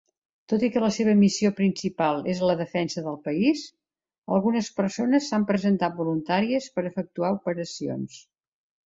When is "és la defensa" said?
2.33-3.03